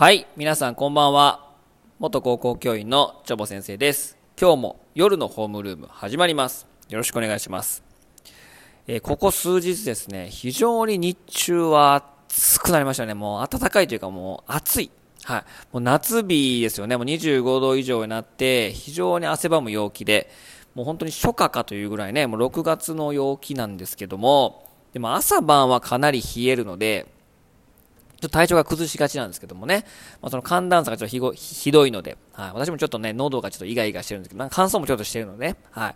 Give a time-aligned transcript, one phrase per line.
[0.00, 1.52] はい、皆さんこんばんは。
[1.98, 4.16] 元高校教員のチョボ先生です。
[4.40, 6.66] 今日も夜のホームルーム始まります。
[6.88, 7.84] よろしくお願いします。
[8.86, 11.96] えーここ数日ですね、非常に日中は
[12.30, 13.12] 暑くなりましたね。
[13.12, 14.90] もう暖かいというかもう暑い。
[15.24, 15.44] はい。
[15.70, 16.96] もう夏日ですよね。
[16.96, 20.30] もう25度以上になって、非常に汗ばむ陽気で、
[20.74, 27.19] もう本当に初夏かというぐらいね、もう6月の陽気なんですけども、でも朝晩はかなり冷えるので、
[28.20, 29.84] ちょっと体調が崩しがちなんですけどもね、
[30.20, 35.48] まあ、その寒暖差がちょっとひごひどいので、はい、私もちょっとね、喉がちょっとイガイガしてるんですけど、なんか乾燥もちょっとしてるので。
[35.48, 35.94] ね、はい。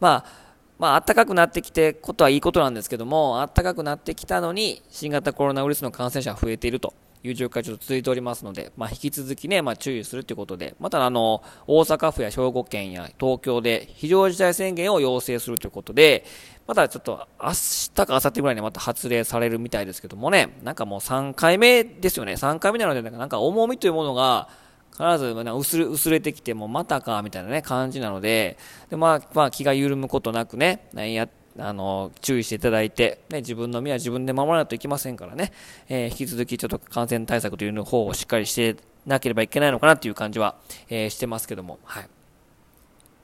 [0.00, 0.46] まあ、
[0.78, 6.94] まあ、暖かくなってきてことはいいことなんですけども、暖かくなってきたのに、新型コロナウイルスの感染者が増えていると。
[7.26, 16.24] いう状況がちょっと続いておりますので、まあ、引き続きね、まあ、注意するということで、またあの、大阪府や兵庫県や東京で非常事態宣言を要請するということで、
[16.66, 22.32] またちょっと明日か明後日ぐらいにまた発令されるみたいですけどもね、なんかもう3回目ですよね。
[22.32, 24.48] 3回目なので、なんか重みというものが、
[24.96, 28.56] 必ず薄れ薄れてきてもまたかみたいなね感じなので
[28.88, 35.52] で、まあまあ、気が緩むことなくねやってあの注意していただいて、ね、自分の身は自分で守らないといけませんからね、
[35.88, 38.76] えー引き続きちょっと感染対策というの方をしっかりして
[39.06, 40.56] なければいけないのかなという感じは、
[40.88, 42.08] えーしてますけども、はい、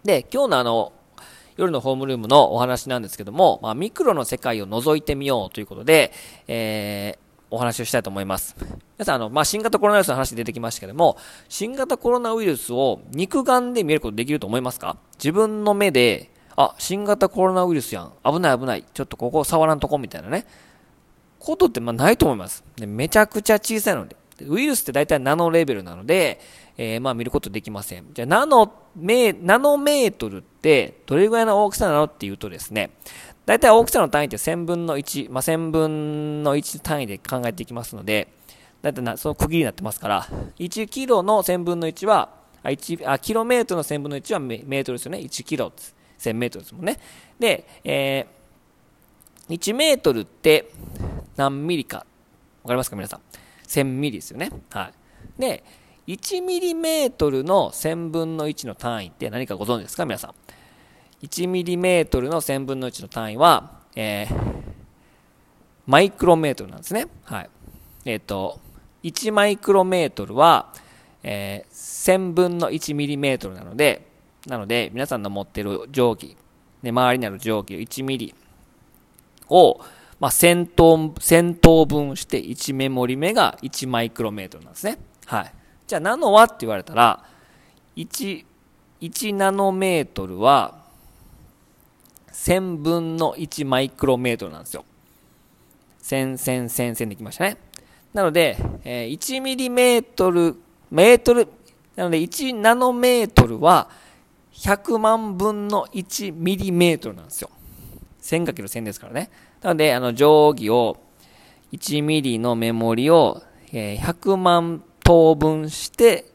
[0.04, 0.92] で今日のあの
[1.56, 6.12] 夜のホームルームのお話なんですけども、まあ、ミクロの世界を覗いてみようということで、
[6.46, 7.22] えー
[7.54, 8.56] お話をしたいと思います。
[8.96, 11.18] 皆さん、あの、まあ、新型コロナウイルスの話出てきましたけども、
[11.50, 14.96] 新型コロナウイルスを肉眼で見えることできると思いますか？
[15.18, 18.12] 自分の目で、あ、新型コロナウイルスやん。
[18.24, 18.84] 危ない危ない。
[18.92, 20.46] ちょっとここ触らんとこみたいなね。
[21.38, 22.64] ことってまあないと思います。
[22.76, 24.16] でめちゃくちゃ小さいので。
[24.48, 26.40] ウイルスって大体ナノレベルなので、
[26.76, 28.06] えーまあ見ることできません。
[28.12, 32.90] じゃあナノメ、ナノメートルってどれぐらいの大きさなのっていうとですね、
[33.46, 38.28] 大体大きさの単位って1000分の1、まあ、1000分の1単位で考えていきますので、
[38.82, 42.30] 大体なその区切りになってますから、1キロの1000分の1は、
[42.62, 45.18] あ1あキロメートルの1000分の1はメメートルですよね。
[45.18, 46.98] 1キロです1000メートルですもんね。
[47.38, 48.42] で、えー
[49.48, 50.70] 1メートルって
[51.36, 53.20] 何ミリか、わかりますか皆さん
[53.66, 54.50] ？1000ミリですよね。
[54.70, 54.90] は
[55.38, 55.40] い。
[55.40, 55.64] で、
[56.06, 60.34] 1ミリメートルの1000分の1の単位って何かご存知ですか皆さん
[61.24, 64.62] ？1ミリメートルの1000分の1の単位は、えー
[65.84, 67.06] マイクロメートルなんですね。
[67.24, 67.50] はい。
[68.04, 68.60] えっ、と、
[69.02, 70.72] 1マイクロメートルは、
[71.24, 74.11] えー1000分の1ミリメートルなので、
[74.46, 76.36] なので、皆さんの持ってる定規、
[76.82, 78.34] ね、周りにある定規1ミリ
[79.48, 79.80] を、
[80.18, 84.98] まあ、1000等、分して1メモリ目が1マイクロメートルなんですね。
[85.26, 85.54] はい。
[85.86, 87.24] じゃあ、ナノはって言われたら、
[87.96, 88.44] 1、
[89.00, 90.82] 1ナノメートルは、
[92.32, 94.84] 1000分の1マイクロメートルなんですよ。
[96.02, 97.56] 1000、1000、1000、できましたね。
[98.12, 100.56] なので、えー1ミリメートル、
[100.90, 101.48] メートル、
[101.96, 103.88] なので1ナノメートルは
[104.52, 107.50] 100万分の1ミリメートルなんですよ。
[108.22, 109.30] 1000×1000 ですからね。
[109.60, 110.96] なので、あの、定規を、
[111.72, 113.42] 1ミリのメモリを、
[113.72, 116.26] え100万等分して、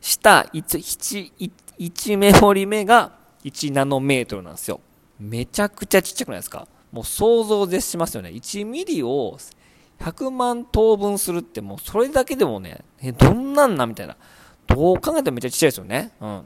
[0.00, 3.12] した1、1、1メモリ目が
[3.44, 4.80] 1ナノメートルなんですよ。
[5.18, 6.68] めちゃくちゃちっちゃくないですか？
[6.92, 8.30] もう想像絶しますよね。
[8.30, 9.38] 1ミリを
[9.98, 12.84] 100万等分するってもうそれだけでもね、
[13.18, 14.16] どんなんなみたいな。
[14.66, 16.12] どう考えてもめっちゃちっちゃいですよね。
[16.20, 16.44] うん。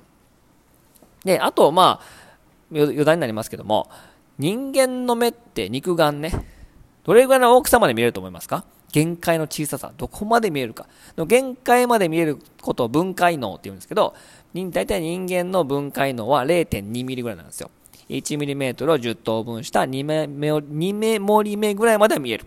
[1.28, 2.04] で、あと、まあ、
[2.72, 3.90] 余談になりますけども、
[4.38, 6.32] 人間の目って肉眼ね、
[7.04, 8.64] どれぐらいの大きさまで見えると思いますか？
[8.92, 10.86] 限界の小ささ、どこまで見えるか？
[11.16, 14.14] の限界まで見えることを分解能って言うんですけど、
[14.54, 17.70] 大体人間の分解能は0.2ミリぐらいなんですよ。
[18.08, 22.46] 1ミリメートルを10等分した2メメ2メモリ目ぐらいまでは見える。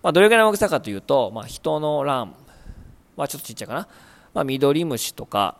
[0.00, 2.34] まあ、どれぐらいの大きさかというと、まあ、人の卵
[3.16, 3.88] はちょっとちっちゃいかな。
[4.34, 5.56] まあ、緑虫とか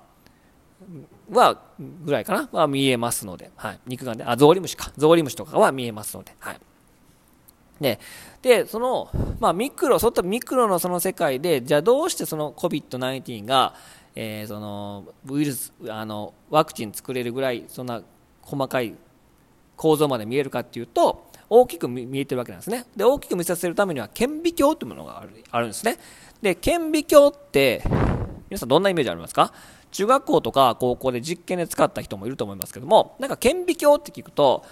[1.33, 1.61] は、
[2.05, 3.81] ぐらいかなは見えますので、はい。
[3.87, 4.93] 肉眼で、あ、ゾウリムシか。
[4.97, 6.61] ゾウリムシとかは見えますので、はい。
[7.81, 7.99] で、
[8.43, 9.09] で、その、
[9.41, 13.75] まあ、ミクロ、そういったミクロのその世界で、じゃあどうしてその COVID-19 が、
[14.15, 18.03] えーその、ウイルス、あの、ワクチン作れるぐらい、そんな
[18.43, 18.95] 細かい
[19.77, 22.87] 構造まで見えるかっていうと、大きく見見えてるわけなんですね。
[22.97, 25.99] で、大きく見させるためには、顕微鏡というものがあるあるんですね。
[26.41, 27.83] で、顕微鏡って、
[28.49, 29.53] 皆さんどんなイメージありますか？
[29.93, 34.65] 中学校とか高校で実験で使った人もいると思いますけども、なんか顕微鏡って聞くと、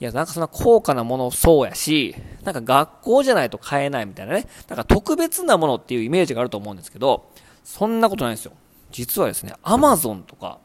[0.00, 2.14] いや、なんかそんな高価なものそうやし、
[2.44, 7.30] なんか学校じゃないと買えないみたいなね、なんか特別なものっていうイメージがあると思うんですけど、
[7.64, 8.52] そんなことないんですよ。
[8.90, 10.58] 実はですね、アマゾンとか、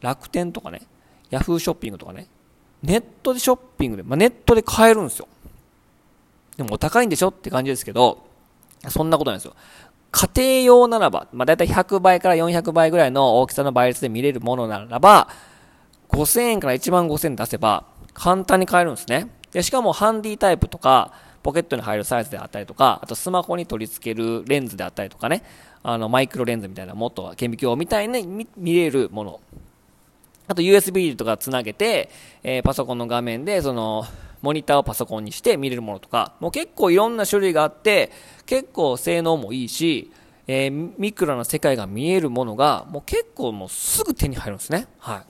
[0.00, 0.82] 楽天とかね、
[1.30, 2.28] ヤフーショッピングとかね、
[2.82, 5.28] ネットでショッピングで、まあ、ネットで買えるんですよ。
[6.56, 8.26] でもお高いんでしょって感じですけど、
[8.88, 9.54] そんなことないですよ。
[10.16, 15.28] 家庭用ならば、まあ、だいたい100倍から400倍ぐらいの大きさの倍率で見れるものならば、
[16.08, 17.84] 5000円から1万5000円出せば、
[18.14, 19.28] 簡単に買えるんですね。
[19.52, 25.42] で、しかもハンディタイプとか、ポケットに入るサイズであったりとか、あとスマホに取り付けるレンズであったりとかね、
[25.82, 29.40] あの、マイクロレンズみたいな、もっと顕微鏡みたいに見れるもの。
[30.48, 32.08] あと USB とかつなげて、
[32.42, 34.06] えー、パソコンの画面で、その、
[34.42, 38.12] モニターをパソコンにして見れるものとか、もう結構いろんな種類があって、
[38.46, 40.10] 結構性能もいいし、
[40.46, 44.86] えー、ミクロな世界が見えるものが、もう結構もうすぐ手に入るんですね。
[44.98, 45.24] は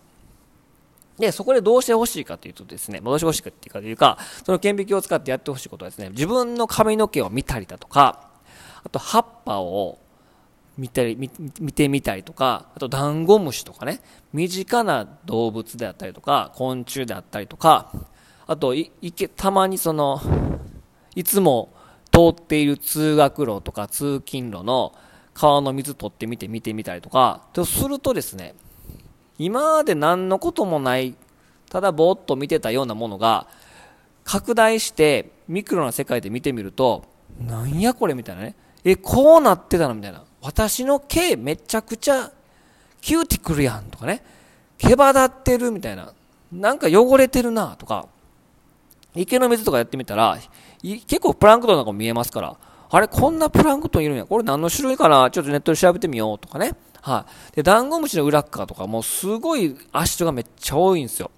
[1.18, 1.20] い。
[1.20, 8.28] で、そこでどうしてほしいかというとですね、どうしてほしいかっていうかというか、その顕微鏡を使ってやってほしいことはですね、自分の髪の毛を見たりだとか、
[8.84, 9.98] あと葉っぱを
[10.76, 14.00] 見たり見見てみたりとか、あとダンゴムシとかね、
[14.34, 17.90] 身近な動物であったりとか、昆虫であったりとか、
[18.46, 20.20] あといけたまにその、
[21.14, 21.72] いつも
[22.12, 24.94] 通っている通学路とか通勤路の
[25.34, 28.54] 川の水取ってみて見てみたりとか、とするとですね、
[29.38, 31.14] 今まで何のこともない、
[31.68, 33.48] ただぼーっと見てたようなものが、
[34.24, 37.04] 拡大してミクロな世界で見てみると、
[37.40, 38.54] なんやこれみたいなね。
[38.84, 40.24] え、こうなってたのみたいな。
[40.40, 42.30] 私の毛めちゃくちゃ
[43.00, 44.22] キューティクルやんとかね。
[44.78, 46.12] 毛羽立ってるみたいな。
[46.52, 48.08] なんか汚れてるなとか。
[49.16, 50.38] 池の水とかやってみたら、
[50.82, 52.56] 結構プランクトンなんかも見えますから。
[52.88, 54.26] あれ、こんなプランクトンいるんや。
[54.26, 55.30] これ何の種類かな？
[55.30, 56.74] ちょっとネットで調べてみようとかね。
[57.02, 57.56] はい。
[57.56, 61.30] で、ダンゴムシの裏側とかもすごい足がめっちゃ多いんですよ。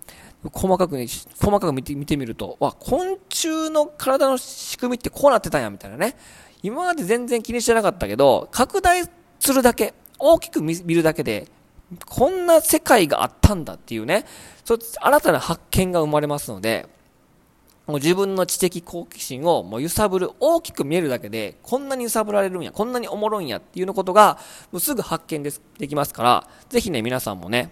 [0.52, 1.06] 細かく、ね、
[1.40, 6.16] 細かく見て見てみると、わ、昆虫の体の仕組みってこうなってたんや、みたいなね。
[6.62, 9.04] 今まで全然気にしてなかったけど、拡大
[9.40, 11.48] するだけ、大きく見るだけで、
[12.06, 14.26] こんな世界があったんだっていうね、
[14.64, 16.86] そ新たな発見が生まれますので、
[17.88, 24.38] もう自分の知的好奇心をもう揺さぶる、大きく見えるだけで、こんなに揺さぶられるんや、こんなにおもろいんやっていうのことが、
[24.70, 27.70] もうすぐ発見で、できますから、ぜひね、皆さんもね、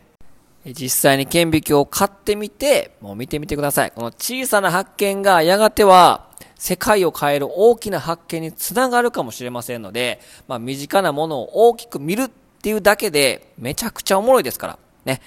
[0.64, 3.90] 実際に顕微鏡を買ってみて、もう見てみてください。
[3.90, 12.28] この小さな発見がやがては、世界を変える大きな発見につながるかもしれませんので、まあ身近なものを大きく見るっ
[12.62, 14.78] ていうだけで、めちゃくちゃおもろいですから。
[15.04, 15.20] ね。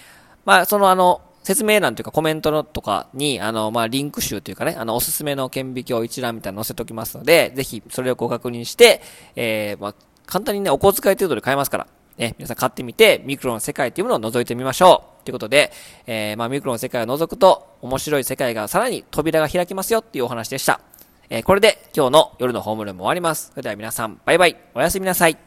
[0.46, 9.02] まあ、そのあの、説明欄というかコメントのとかに、あの、まあ、リンク集というかね、あの、おすすめの顕微鏡一覧みたいなの載せておきますので、ぜひそれをご確認して、
[9.36, 9.96] えー、まあ、
[10.26, 11.88] 簡単にね、お小遣い程度で買えますから、
[12.18, 15.26] ね、皆さん買ってみて、ミクロの世界っていうものを覗いてみましょう。
[15.26, 15.72] ということで、
[16.06, 20.82] えー、まあ、ミクロの世界を覗くと、面白い世界がさらに扉が開きますよっていうお話でした。
[21.30, 23.52] えー、これで今日の夜のホームルーム終わります。
[23.52, 24.58] それでは皆さん、バイバイ。
[24.74, 25.38] おやすみなさい。